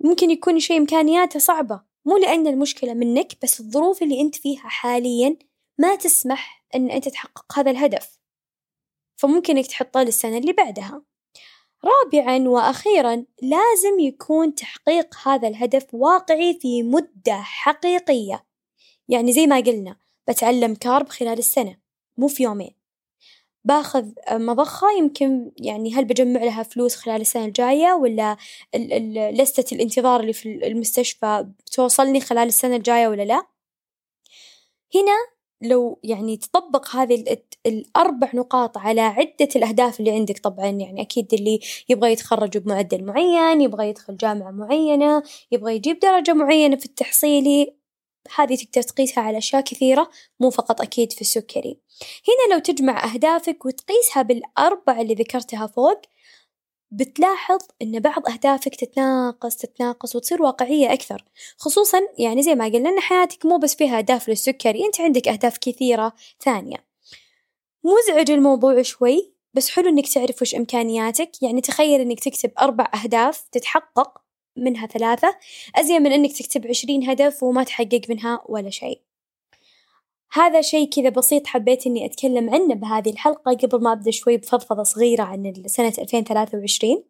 ممكن 0.04 0.30
يكون 0.30 0.60
شيء 0.60 0.78
إمكانياته 0.78 1.38
صعبة 1.38 1.82
مو 2.04 2.16
لأن 2.16 2.46
المشكلة 2.46 2.94
منك 2.94 3.42
بس 3.42 3.60
الظروف 3.60 4.02
اللي 4.02 4.20
أنت 4.20 4.36
فيها 4.36 4.68
حاليا 4.68 5.36
ما 5.78 5.94
تسمح 5.94 6.64
أن 6.74 6.90
أنت 6.90 7.08
تحقق 7.08 7.58
هذا 7.58 7.70
الهدف. 7.70 8.18
فممكن 9.16 9.56
إنك 9.56 9.66
تحطه 9.66 10.02
للسنة 10.02 10.38
اللي 10.38 10.52
بعدها. 10.52 11.02
رابعا 11.84 12.48
وأخيرا 12.48 13.24
لازم 13.42 14.00
يكون 14.00 14.54
تحقيق 14.54 15.16
هذا 15.28 15.48
الهدف 15.48 15.86
واقعي 15.94 16.58
في 16.60 16.82
مدة 16.82 17.36
حقيقية. 17.42 18.44
يعني 19.08 19.32
زي 19.32 19.46
ما 19.46 19.60
قلنا 19.60 19.96
بتعلم 20.28 20.74
كارب 20.74 21.08
خلال 21.08 21.38
السنة 21.38 21.76
مو 22.16 22.28
في 22.28 22.42
يومين. 22.42 22.82
باخذ 23.64 24.08
مضخة 24.32 24.86
يمكن 24.98 25.52
يعني 25.58 25.94
هل 25.94 26.04
بجمع 26.04 26.44
لها 26.44 26.62
فلوس 26.62 26.96
خلال 26.96 27.20
السنة 27.20 27.44
الجاية 27.44 27.92
ولا 27.94 28.36
لستة 29.32 29.74
الانتظار 29.74 30.20
اللي 30.20 30.32
في 30.32 30.66
المستشفى 30.66 31.46
بتوصلني 31.66 32.20
خلال 32.20 32.48
السنة 32.48 32.76
الجاية 32.76 33.08
ولا 33.08 33.22
لا؟ 33.22 33.46
هنا 34.94 35.16
لو 35.62 35.98
يعني 36.02 36.36
تطبق 36.36 36.96
هذه 36.96 37.38
الأربع 37.66 38.30
نقاط 38.34 38.78
على 38.78 39.00
عدة 39.00 39.48
الأهداف 39.56 40.00
اللي 40.00 40.10
عندك 40.10 40.38
طبعا 40.38 40.66
يعني 40.66 41.02
أكيد 41.02 41.34
اللي 41.34 41.60
يبغى 41.88 42.12
يتخرج 42.12 42.58
بمعدل 42.58 43.04
معين 43.04 43.60
يبغى 43.60 43.88
يدخل 43.88 44.16
جامعة 44.16 44.50
معينة 44.50 45.22
يبغى 45.52 45.76
يجيب 45.76 45.98
درجة 45.98 46.32
معينة 46.32 46.76
في 46.76 46.86
التحصيلي 46.86 47.74
هذه 48.36 48.56
تقدر 48.56 48.82
تقيسها 48.82 49.24
على 49.24 49.38
أشياء 49.38 49.62
كثيرة 49.62 50.10
مو 50.40 50.50
فقط 50.50 50.80
أكيد 50.80 51.12
في 51.12 51.20
السكري. 51.20 51.78
هنا 52.28 52.54
لو 52.54 52.60
تجمع 52.60 53.14
أهدافك 53.14 53.64
وتقيسها 53.64 54.22
بالأربع 54.22 55.00
اللي 55.00 55.14
ذكرتها 55.14 55.66
فوق 55.66 56.00
بتلاحظ 56.92 57.58
إن 57.82 58.00
بعض 58.00 58.28
أهدافك 58.28 58.74
تتناقص 58.74 59.56
تتناقص 59.56 60.16
وتصير 60.16 60.42
واقعية 60.42 60.92
أكثر. 60.92 61.24
خصوصا 61.56 62.00
يعني 62.18 62.42
زي 62.42 62.54
ما 62.54 62.64
قلنا 62.64 62.88
إن 62.88 63.00
حياتك 63.00 63.46
مو 63.46 63.58
بس 63.58 63.74
فيها 63.74 63.98
أهداف 63.98 64.28
للسكري 64.28 64.84
أنت 64.86 65.00
عندك 65.00 65.28
أهداف 65.28 65.58
كثيرة 65.58 66.12
ثانية. 66.40 66.76
مزعج 67.84 68.30
الموضوع 68.30 68.82
شوي 68.82 69.32
بس 69.54 69.70
حلو 69.70 69.88
إنك 69.88 70.08
تعرف 70.08 70.42
وش 70.42 70.54
إمكانياتك. 70.54 71.42
يعني 71.42 71.60
تخيل 71.60 72.00
إنك 72.00 72.20
تكتب 72.20 72.52
أربع 72.60 72.90
أهداف 72.94 73.44
تتحقق 73.52 74.22
منها 74.56 74.86
ثلاثة. 74.86 75.36
أزين 75.76 76.02
من 76.02 76.12
إنك 76.12 76.32
تكتب 76.32 76.66
عشرين 76.66 77.10
هدف 77.10 77.42
وما 77.42 77.64
تحقق 77.64 78.00
منها 78.08 78.44
ولا 78.48 78.70
شيء. 78.70 79.00
هذا 80.32 80.60
شيء 80.60 80.90
كذا 80.90 81.08
بسيط 81.08 81.46
حبيت 81.46 81.86
إني 81.86 82.06
أتكلم 82.06 82.50
عنه 82.50 82.74
بهذه 82.74 83.10
الحلقة 83.10 83.54
قبل 83.54 83.82
ما 83.82 83.92
أبدأ 83.92 84.10
شوي 84.10 84.36
بفضفضة 84.36 84.82
صغيرة 84.82 85.22
عن 85.22 85.52
سنة 85.66 85.92
2023 85.98 87.04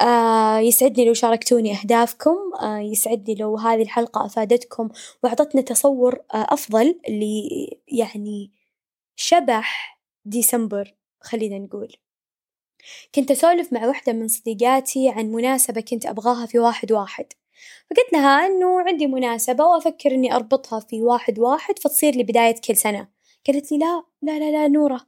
آه 0.00 0.58
يسعدني 0.58 1.04
لو 1.06 1.14
شاركتوني 1.14 1.72
أهدافكم. 1.80 2.36
آه 2.62 2.78
يسعدني 2.78 3.34
لو 3.34 3.56
هذه 3.56 3.82
الحلقة 3.82 4.26
أفادتكم 4.26 4.88
وأعطتنا 5.22 5.62
تصور 5.62 6.14
آه 6.14 6.46
أفضل 6.50 7.00
ل 7.08 7.24
يعني 7.88 8.52
شبح 9.16 10.00
ديسمبر 10.24 10.94
خلينا 11.20 11.58
نقول. 11.58 11.96
كنت 13.14 13.30
أسولف 13.30 13.72
مع 13.72 13.86
وحدة 13.86 14.12
من 14.12 14.28
صديقاتي 14.28 15.08
عن 15.08 15.26
مناسبة 15.32 15.80
كنت 15.80 16.06
أبغاها 16.06 16.46
في 16.46 16.58
واحد 16.58 16.92
واحد. 16.92 17.26
فقلت 17.90 18.12
لها 18.12 18.46
إنه 18.46 18.80
عندي 18.80 19.06
مناسبة 19.06 19.64
وأفكر 19.64 20.10
إني 20.10 20.34
أربطها 20.34 20.80
في 20.80 21.02
واحد 21.02 21.38
واحد 21.38 21.78
فتصير 21.78 22.14
لي 22.14 22.22
بداية 22.22 22.54
كل 22.68 22.76
سنة. 22.76 23.08
قالت 23.46 23.72
لي 23.72 23.78
لا 23.78 24.04
لا 24.22 24.38
لا 24.38 24.50
لا 24.50 24.68
نورة 24.68 25.00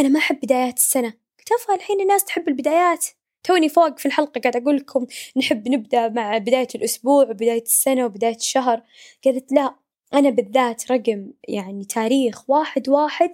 أنا 0.00 0.08
ما 0.08 0.18
أحب 0.18 0.40
بدايات 0.40 0.76
السنة. 0.76 1.08
قلت 1.38 1.52
أفا 1.52 1.74
الحين 1.74 2.00
الناس 2.00 2.24
تحب 2.24 2.48
البدايات. 2.48 3.06
توني 3.44 3.68
فوق 3.68 3.98
في 3.98 4.06
الحلقة 4.06 4.40
قاعد 4.40 4.56
أقول 4.56 4.76
لكم 4.76 5.06
نحب 5.36 5.68
نبدأ 5.68 6.08
مع 6.08 6.38
بداية 6.38 6.68
الأسبوع 6.74 7.22
وبداية 7.22 7.62
السنة 7.62 8.04
وبداية 8.04 8.36
الشهر. 8.36 8.82
قالت 9.24 9.52
لا 9.52 9.74
أنا 10.14 10.30
بالذات 10.30 10.92
رقم 10.92 11.30
يعني 11.48 11.84
تاريخ 11.84 12.50
واحد 12.50 12.88
واحد 12.88 13.30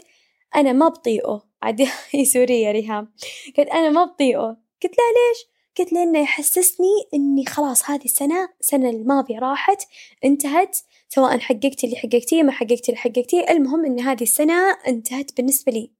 أنا 0.57 0.73
ما 0.73 0.89
بطيئه. 0.89 1.43
عاد 1.63 1.89
هي 2.11 2.25
سورية 2.25 2.71
ريهام. 2.71 3.13
قالت 3.57 3.71
أنا 3.71 3.91
ما 3.91 4.05
بطيئه. 4.05 4.57
قلت 4.83 4.95
لها 4.99 5.13
ليش؟ 5.17 5.56
قلت 5.79 5.93
لأنه 5.93 6.19
يحسسني 6.19 6.87
إني 7.15 7.47
خلاص 7.47 7.91
هذه 7.91 8.05
السنة 8.05 8.49
السنة 8.61 8.91
الماضية 8.91 9.39
راحت 9.39 9.83
انتهت 10.25 10.79
سواء 11.09 11.39
حققت 11.39 11.85
اللي 11.85 11.97
حققتيه 11.97 12.43
ما 12.43 12.53
حققت 12.53 12.89
اللي 12.89 12.97
حققتيه 13.01 13.51
المهم 13.51 13.85
إن 13.85 14.01
هذه 14.01 14.23
السنة 14.23 14.71
انتهت 14.89 15.37
بالنسبة 15.37 15.73
لي. 15.73 15.93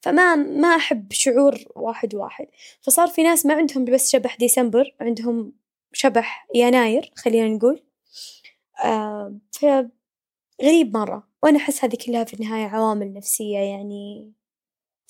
فما 0.00 0.34
ما 0.36 0.68
أحب 0.76 1.12
شعور 1.12 1.58
واحد 1.76 2.14
واحد. 2.14 2.46
فصار 2.80 3.08
في 3.08 3.22
ناس 3.22 3.46
ما 3.46 3.54
عندهم 3.54 3.84
بس 3.84 4.12
شبح 4.12 4.36
ديسمبر 4.36 4.96
عندهم 5.00 5.52
شبح 5.92 6.48
يناير 6.54 7.12
خلينا 7.16 7.48
نقول. 7.48 7.82
آه 8.84 9.38
غريب 10.62 10.96
مرة. 10.96 11.28
وأنا 11.42 11.58
أحس 11.58 11.84
هذه 11.84 11.96
كلها 12.06 12.24
في 12.24 12.34
النهاية 12.34 12.66
عوامل 12.66 13.12
نفسية 13.12 13.58
يعني 13.58 14.32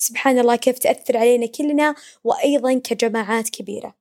سبحان 0.01 0.39
الله 0.39 0.55
كيف 0.55 0.79
تأثر 0.79 1.17
علينا 1.17 1.45
كلنا 1.45 1.95
وأيضا 2.23 2.73
كجماعات 2.73 3.49
كبيرة. 3.49 3.95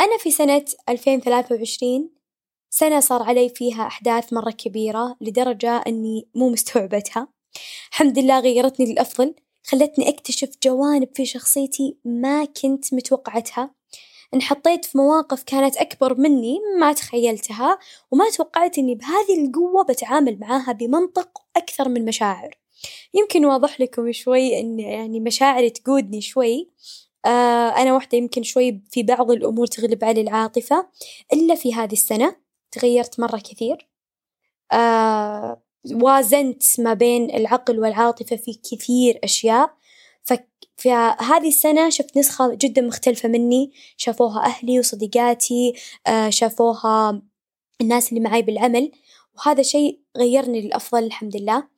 أنا 0.00 0.18
في 0.18 0.30
سنة 0.30 0.64
2023 0.88 2.10
سنة 2.70 3.00
صار 3.00 3.22
علي 3.22 3.48
فيها 3.48 3.86
أحداث 3.86 4.32
مرة 4.32 4.50
كبيرة 4.50 5.16
لدرجة 5.20 5.76
أني 5.86 6.28
مو 6.34 6.50
مستوعبتها. 6.50 7.28
الحمد 7.90 8.18
لله 8.18 8.40
غيرتني 8.40 8.86
للأفضل 8.86 9.34
خلتني 9.64 10.08
أكتشف 10.08 10.50
جوانب 10.62 11.08
في 11.14 11.26
شخصيتي 11.26 11.96
ما 12.04 12.44
كنت 12.44 12.94
متوقعتها. 12.94 13.74
انحطيت 14.34 14.84
في 14.84 14.98
مواقف 14.98 15.42
كانت 15.42 15.76
أكبر 15.76 16.20
مني 16.20 16.58
ما 16.80 16.92
تخيلتها 16.92 17.78
وما 18.10 18.30
توقعت 18.30 18.78
إني 18.78 18.94
بهذه 18.94 19.44
القوة 19.44 19.84
بتعامل 19.84 20.38
معاها 20.40 20.72
بمنطق 20.72 21.42
أكثر 21.56 21.88
من 21.88 22.04
مشاعر. 22.04 22.61
يمكن 23.14 23.44
واضح 23.44 23.80
لكم 23.80 24.12
شوي 24.12 24.60
إن 24.60 24.80
يعني 24.80 25.20
مشاعري 25.20 25.70
تقودني 25.70 26.20
شوي. 26.20 26.70
آه 27.26 27.68
أنا 27.68 27.94
واحدة 27.94 28.18
يمكن 28.18 28.42
شوي 28.42 28.82
في 28.90 29.02
بعض 29.02 29.30
الأمور 29.30 29.66
تغلب 29.66 30.04
علي 30.04 30.20
العاطفة 30.20 30.88
إلا 31.32 31.54
في 31.54 31.74
هذه 31.74 31.92
السنة 31.92 32.36
تغيرت 32.72 33.20
مرة 33.20 33.38
كثير. 33.38 33.88
آه 34.72 35.62
وازنت 35.92 36.62
ما 36.80 36.94
بين 36.94 37.30
العقل 37.30 37.80
والعاطفة 37.80 38.36
في 38.36 38.58
كثير 38.70 39.20
أشياء. 39.24 39.74
فهذه 40.76 41.48
السنة 41.48 41.90
شفت 41.90 42.18
نسخة 42.18 42.54
جدا 42.54 42.82
مختلفة 42.82 43.28
مني. 43.28 43.72
شافوها 43.96 44.44
أهلي 44.44 44.78
وصديقاتي 44.78 45.72
آه 46.06 46.30
شافوها 46.30 47.22
الناس 47.80 48.08
اللي 48.08 48.20
معي 48.20 48.42
بالعمل 48.42 48.92
وهذا 49.36 49.62
شيء 49.62 50.00
غيرني 50.16 50.60
للأفضل 50.60 51.04
الحمد 51.04 51.36
لله. 51.36 51.71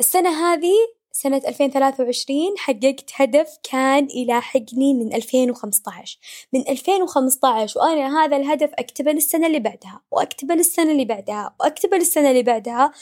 السنة 0.00 0.30
هذه 0.30 0.74
سنة 1.12 1.42
2023 1.48 2.58
حققت 2.58 3.10
هدف 3.14 3.58
كان 3.62 4.08
يلاحقني 4.10 4.94
من 4.94 5.14
2015 5.14 6.18
من 6.52 6.68
2015 6.68 7.80
وأنا 7.80 8.24
هذا 8.24 8.36
الهدف 8.36 8.70
أكتبه 8.74 9.12
للسنة 9.12 9.46
اللي 9.46 9.60
بعدها 9.60 10.00
وأكتبه 10.10 10.54
للسنة 10.54 10.92
اللي 10.92 11.04
بعدها 11.04 11.54
وأكتبه 11.60 11.96
للسنة 11.96 12.30
اللي 12.30 12.42
بعدها. 12.42 12.92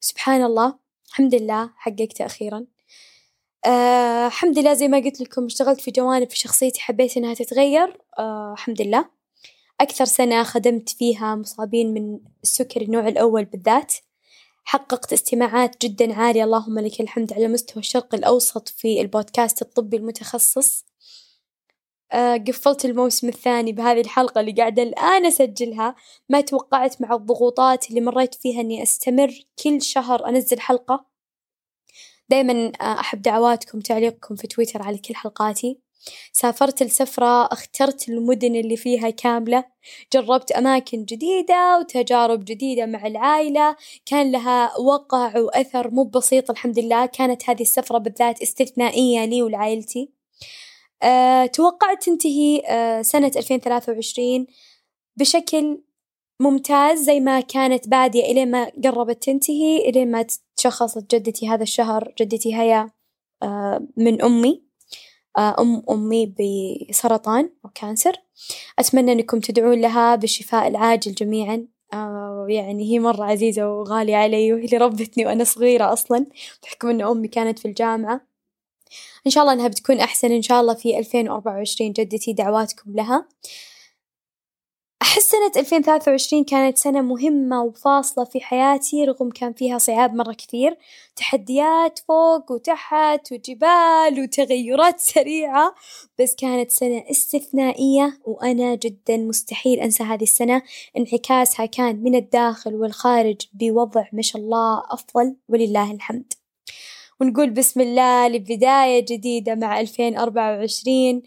سبحان 0.00 0.42
الله 0.44 0.78
الحمد 1.08 1.34
لله 1.34 1.70
حققته 1.76 2.26
أخيرا. 2.26 2.66
آه 3.66 4.26
الحمد 4.26 4.58
لله 4.58 4.74
زي 4.74 4.88
ما 4.88 4.98
قلت 4.98 5.20
لكم 5.20 5.44
اشتغلت 5.44 5.80
في 5.80 5.90
جوانب 5.90 6.30
في 6.30 6.38
شخصيتي 6.38 6.80
حبيت 6.80 7.16
إنها 7.16 7.34
تتغير. 7.34 7.98
آه 8.18 8.52
الحمد 8.52 8.82
لله. 8.82 9.08
أكثر 9.80 10.04
سنة 10.04 10.42
خدمت 10.42 10.88
فيها 10.88 11.34
مصابين 11.34 11.94
من 11.94 12.20
السكري 12.42 12.84
النوع 12.84 13.08
الأول 13.08 13.44
بالذات. 13.44 13.94
حققت 14.64 15.12
استماعات 15.12 15.82
جدا 15.86 16.14
عالية. 16.14 16.44
اللهم 16.44 16.78
لك 16.78 17.00
الحمد 17.00 17.32
على 17.32 17.48
مستوى 17.48 17.80
الشرق 17.80 18.14
الأوسط 18.14 18.68
في 18.68 19.00
البودكاست 19.00 19.62
الطبي 19.62 19.96
المتخصص. 19.96 20.84
آه 22.12 22.36
قفلت 22.36 22.84
الموسم 22.84 23.28
الثاني 23.28 23.72
بهذه 23.72 24.00
الحلقة 24.00 24.40
اللي 24.40 24.52
قاعدة 24.52 24.82
الآن 24.82 25.26
أسجلها. 25.26 25.94
ما 26.28 26.40
توقعت 26.40 27.00
مع 27.00 27.14
الضغوطات 27.14 27.90
اللي 27.90 28.00
مريت 28.00 28.34
فيها 28.34 28.60
إني 28.60 28.82
أستمر 28.82 29.30
كل 29.64 29.82
شهر 29.82 30.28
أنزل 30.28 30.60
حلقة. 30.60 31.06
دايما 32.28 32.72
آه، 32.80 33.00
أحب 33.00 33.22
دعواتكم 33.22 33.80
تعليقكم 33.80 34.36
في 34.36 34.46
تويتر 34.46 34.82
على 34.82 34.98
كل 34.98 35.14
حلقاتي. 35.14 35.78
سافرت 36.32 36.82
لسفرة 36.82 37.46
اخترت 37.46 38.08
المدن 38.08 38.56
اللي 38.56 38.76
فيها 38.76 39.10
كاملة 39.10 39.64
جربت 40.12 40.52
أماكن 40.52 41.04
جديدة 41.04 41.78
وتجارب 41.78 42.44
جديدة 42.44 42.86
مع 42.86 43.06
العائلة 43.06 43.76
كان 44.06 44.32
لها 44.32 44.78
وقع 44.78 45.38
وأثر 45.38 45.90
مو 45.90 46.04
بسيط 46.04 46.50
الحمد 46.50 46.78
لله 46.78 47.06
كانت 47.06 47.50
هذه 47.50 47.62
السفرة 47.62 47.98
بالذات 47.98 48.42
استثنائية 48.42 49.24
لي 49.24 49.42
ولعائلتي. 49.42 50.10
أه 51.02 51.46
توقعت 51.46 52.02
تنتهي 52.04 52.62
أه 52.66 53.02
سنة 53.02 53.32
2023 53.36 54.46
بشكل 55.16 55.82
ممتاز 56.40 56.98
زي 56.98 57.20
ما 57.20 57.40
كانت 57.40 57.88
بادية 57.88 58.24
إلين 58.24 58.50
ما 58.50 58.72
قربت 58.84 59.22
تنتهي 59.22 59.88
إلين 59.88 60.10
ما 60.10 60.26
تشخصت 60.56 61.14
جدتي 61.14 61.48
هذا 61.48 61.62
الشهر 61.62 62.14
جدتي 62.20 62.54
هيا 62.54 62.90
من 63.96 64.22
أمي. 64.22 64.71
أم 65.38 65.82
أمي 65.90 66.34
بسرطان 66.90 67.50
أو 67.64 67.70
كانسر، 67.74 68.12
أتمنى 68.78 69.12
إنكم 69.12 69.40
تدعون 69.40 69.80
لها 69.80 70.16
بالشفاء 70.16 70.68
العاجل 70.68 71.14
جميعًا، 71.14 71.66
يعني 72.48 72.92
هي 72.92 72.98
مرة 72.98 73.24
عزيزة 73.24 73.70
وغالية 73.70 74.16
علي 74.16 74.52
وهي 74.52 74.64
اللي 74.64 74.76
ربتني 74.76 75.26
وأنا 75.26 75.44
صغيرة 75.44 75.92
أصلًا 75.92 76.26
بحكم 76.62 76.88
إن 76.88 77.02
أمي 77.02 77.28
كانت 77.28 77.58
في 77.58 77.68
الجامعة، 77.68 78.20
إن 79.26 79.30
شاء 79.30 79.42
الله 79.42 79.54
إنها 79.54 79.68
بتكون 79.68 80.00
أحسن 80.00 80.32
إن 80.32 80.42
شاء 80.42 80.60
الله 80.60 80.74
في 80.74 80.98
ألفين 80.98 81.28
وأربعة 81.28 81.54
وعشرين 81.54 81.92
جدتي 81.92 82.32
دعواتكم 82.32 82.92
لها، 82.94 83.28
أحس 85.12 85.22
سنة 85.22 85.52
ألفين 85.56 85.82
ثلاثة 85.82 86.10
وعشرين 86.10 86.44
كانت 86.44 86.78
سنة 86.78 87.00
مهمة 87.00 87.62
وفاصلة 87.62 88.24
في 88.24 88.40
حياتي 88.40 89.04
رغم 89.04 89.30
كان 89.30 89.52
فيها 89.52 89.78
صعاب 89.78 90.14
مرة 90.14 90.32
كثير، 90.32 90.78
تحديات 91.16 91.98
فوق 92.08 92.52
وتحت 92.52 93.32
وجبال 93.32 94.22
وتغيرات 94.22 95.00
سريعة، 95.14 95.74
بس 96.18 96.34
كانت 96.34 96.70
سنة 96.70 97.04
استثنائية 97.10 98.18
وأنا 98.24 98.74
جدًا 98.74 99.16
مستحيل 99.16 99.80
أنسى 99.80 100.02
هذي 100.02 100.22
السنة، 100.22 100.62
انعكاسها 100.96 101.66
كان 101.66 102.02
من 102.02 102.14
الداخل 102.14 102.74
والخارج 102.74 103.36
بوضع 103.52 104.04
ما 104.12 104.22
شاء 104.22 104.42
الله 104.42 104.82
أفضل 104.90 105.36
ولله 105.48 105.92
الحمد، 105.92 106.32
ونقول 107.20 107.50
بسم 107.50 107.80
الله 107.80 108.28
لبداية 108.28 109.04
جديدة 109.08 109.54
مع 109.54 109.80
ألفين 109.80 110.18
أربعة 110.18 110.56
وعشرين، 110.58 111.22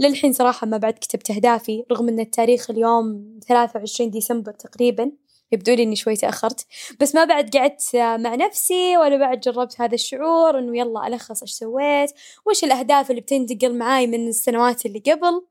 للحين 0.00 0.32
صراحة 0.32 0.66
ما 0.66 0.76
بعد 0.76 0.92
كتبت 0.92 1.30
أهدافي 1.30 1.84
رغم 1.92 2.08
إن 2.08 2.20
التاريخ 2.20 2.70
اليوم 2.70 3.38
ثلاثة 3.48 3.78
وعشرين 3.78 4.10
ديسمبر 4.10 4.52
تقريبًا، 4.52 5.12
يبدو 5.52 5.74
لي 5.74 5.82
إني 5.82 5.96
شوي 5.96 6.16
تأخرت، 6.16 6.66
بس 7.00 7.14
ما 7.14 7.24
بعد 7.24 7.56
قعدت 7.56 7.96
مع 7.96 8.34
نفسي 8.34 8.96
ولا 8.96 9.16
بعد 9.16 9.40
جربت 9.40 9.80
هذا 9.80 9.94
الشعور 9.94 10.58
إنه 10.58 10.78
يلا 10.78 11.06
ألخص 11.06 11.42
إيش 11.42 11.52
سويت؟ 11.52 12.10
وإيش 12.46 12.64
الأهداف 12.64 13.10
اللي 13.10 13.20
بتنتقل 13.20 13.78
معاي 13.78 14.06
من 14.06 14.28
السنوات 14.28 14.86
اللي 14.86 14.98
قبل؟ 14.98 15.46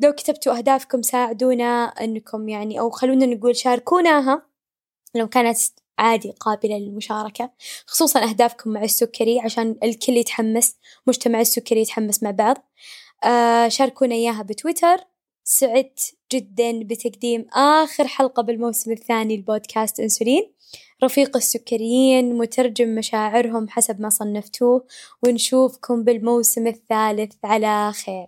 لو 0.00 0.12
كتبتوا 0.12 0.58
أهدافكم 0.58 1.02
ساعدونا 1.02 1.84
إنكم 1.84 2.48
يعني 2.48 2.80
أو 2.80 2.90
خلونا 2.90 3.26
نقول 3.26 3.56
شاركوناها 3.56 4.46
لو 5.14 5.28
كانت 5.28 5.58
عادي 5.98 6.34
قابلة 6.40 6.78
للمشاركة، 6.78 7.50
خصوصًا 7.86 8.28
أهدافكم 8.28 8.70
مع 8.70 8.84
السكري 8.84 9.40
عشان 9.40 9.76
الكل 9.82 10.16
يتحمس، 10.16 10.76
مجتمع 11.06 11.40
السكري 11.40 11.80
يتحمس 11.80 12.22
مع 12.22 12.30
بعض، 12.30 12.70
شاركونا 13.68 14.14
إياها 14.14 14.42
بتويتر، 14.42 14.96
سعدت 15.44 16.14
جدًا 16.32 16.80
بتقديم 16.82 17.46
آخر 17.54 18.06
حلقة 18.06 18.42
بالموسم 18.42 18.92
الثاني 18.92 19.36
لبودكاست 19.36 20.00
أنسولين، 20.00 20.52
رفيق 21.04 21.36
السكريين 21.36 22.38
مترجم 22.38 22.94
مشاعرهم 22.94 23.68
حسب 23.68 24.00
ما 24.00 24.08
صنفتوه، 24.08 24.86
ونشوفكم 25.22 26.04
بالموسم 26.04 26.66
الثالث 26.66 27.32
على 27.44 27.92
خير. 27.92 28.26